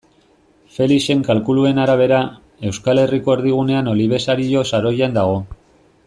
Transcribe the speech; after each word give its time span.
Felixen 0.77 1.19
kalkuluen 1.27 1.81
arabera, 1.83 2.21
Euskal 2.71 3.01
Herriko 3.05 3.35
erdigunean 3.37 3.91
Olibesario 3.95 4.67
saroian 4.75 5.17
dago. 5.23 5.37